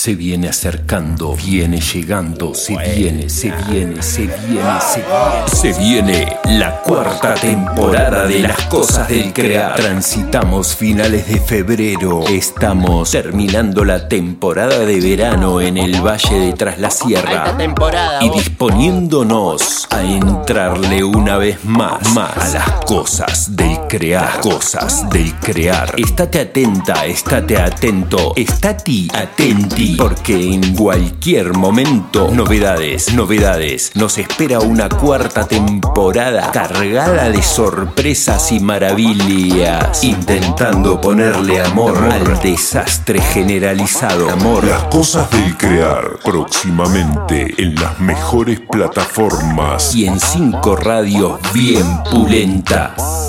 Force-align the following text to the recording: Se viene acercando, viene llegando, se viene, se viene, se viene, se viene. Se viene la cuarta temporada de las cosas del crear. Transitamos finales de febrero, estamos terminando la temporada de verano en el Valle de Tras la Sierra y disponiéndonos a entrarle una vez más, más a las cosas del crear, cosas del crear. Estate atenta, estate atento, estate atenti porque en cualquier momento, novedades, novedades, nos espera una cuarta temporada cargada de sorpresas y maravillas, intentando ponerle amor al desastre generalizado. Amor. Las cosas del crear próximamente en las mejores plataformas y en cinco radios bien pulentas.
Se 0.00 0.14
viene 0.14 0.48
acercando, 0.48 1.36
viene 1.36 1.78
llegando, 1.78 2.54
se 2.54 2.74
viene, 2.74 3.28
se 3.28 3.52
viene, 3.68 4.02
se 4.02 4.22
viene, 4.22 4.80
se 4.80 5.02
viene. 5.02 5.46
Se 5.46 5.72
viene 5.74 6.38
la 6.46 6.80
cuarta 6.80 7.34
temporada 7.34 8.26
de 8.26 8.38
las 8.38 8.64
cosas 8.64 9.10
del 9.10 9.30
crear. 9.34 9.74
Transitamos 9.74 10.74
finales 10.74 11.28
de 11.28 11.38
febrero, 11.38 12.24
estamos 12.26 13.10
terminando 13.10 13.84
la 13.84 14.08
temporada 14.08 14.78
de 14.78 15.00
verano 15.00 15.60
en 15.60 15.76
el 15.76 16.00
Valle 16.00 16.46
de 16.46 16.52
Tras 16.54 16.78
la 16.78 16.90
Sierra 16.90 17.54
y 18.22 18.30
disponiéndonos 18.30 19.86
a 19.90 20.02
entrarle 20.50 21.04
una 21.04 21.36
vez 21.36 21.64
más, 21.64 22.12
más 22.12 22.36
a 22.36 22.48
las 22.48 22.84
cosas 22.84 23.54
del 23.54 23.78
crear, 23.88 24.40
cosas 24.40 25.08
del 25.08 25.32
crear. 25.36 25.94
Estate 25.96 26.40
atenta, 26.40 27.06
estate 27.06 27.56
atento, 27.56 28.32
estate 28.34 29.06
atenti 29.14 29.94
porque 29.94 30.54
en 30.54 30.74
cualquier 30.74 31.56
momento, 31.56 32.32
novedades, 32.32 33.14
novedades, 33.14 33.92
nos 33.94 34.18
espera 34.18 34.58
una 34.58 34.88
cuarta 34.88 35.46
temporada 35.46 36.50
cargada 36.50 37.30
de 37.30 37.42
sorpresas 37.42 38.50
y 38.50 38.58
maravillas, 38.58 40.02
intentando 40.02 41.00
ponerle 41.00 41.60
amor 41.60 41.96
al 42.10 42.40
desastre 42.42 43.20
generalizado. 43.20 44.28
Amor. 44.28 44.64
Las 44.64 44.82
cosas 44.84 45.30
del 45.30 45.56
crear 45.56 46.18
próximamente 46.24 47.54
en 47.56 47.76
las 47.76 48.00
mejores 48.00 48.58
plataformas 48.58 49.94
y 49.94 50.06
en 50.06 50.18
cinco 50.40 50.74
radios 50.74 51.38
bien 51.52 51.84
pulentas. 52.10 53.19